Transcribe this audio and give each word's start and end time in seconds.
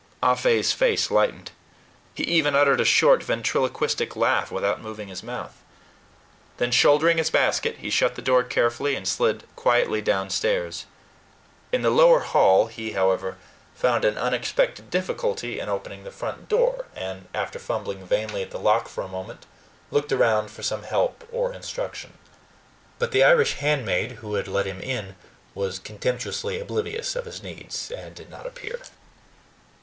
Ah 0.23 0.33
Fe's 0.33 0.71
face 0.73 1.11
lightened. 1.11 1.51
He 2.15 2.23
even 2.23 2.55
uttered 2.55 2.81
a 2.81 2.85
short 2.85 3.21
ventriloquistic 3.21 4.15
laugh 4.15 4.51
without 4.51 4.81
moving 4.81 5.09
his 5.09 5.21
mouth. 5.21 5.61
Then, 6.57 6.71
shouldering 6.71 7.19
his 7.19 7.29
basket, 7.29 7.77
he 7.77 7.91
shut 7.91 8.15
the 8.15 8.21
door 8.23 8.41
carefully 8.43 8.95
and 8.95 9.07
slid 9.07 9.43
quietly 9.55 10.01
down 10.01 10.31
stairs. 10.31 10.87
In 11.71 11.83
the 11.83 11.91
lower 11.91 12.21
hall 12.21 12.65
he, 12.65 12.93
however, 12.93 13.37
found 13.75 14.03
an 14.03 14.17
unexpected 14.17 14.89
difficulty 14.89 15.59
in 15.59 15.69
opening 15.69 16.03
the 16.03 16.09
front 16.09 16.49
door, 16.49 16.85
and, 16.95 17.27
after 17.31 17.59
fumbling 17.59 18.03
vainly 18.03 18.41
at 18.41 18.49
the 18.49 18.57
lock 18.57 18.87
for 18.87 19.03
a 19.03 19.07
moment, 19.07 19.45
looked 19.91 20.11
around 20.11 20.49
for 20.49 20.63
some 20.63 20.81
help 20.81 21.29
or 21.31 21.53
instruction. 21.53 22.13
But 22.97 23.11
the 23.11 23.23
Irish 23.23 23.53
handmaid 23.57 24.13
who 24.13 24.33
had 24.33 24.47
let 24.47 24.65
him 24.65 24.81
in 24.81 25.15
was 25.53 25.77
contemptuously 25.77 26.59
oblivious 26.59 27.15
of 27.15 27.25
his 27.25 27.43
needs, 27.43 27.91
and 27.91 28.15
did 28.15 28.31
not 28.31 28.47
appear. 28.47 28.79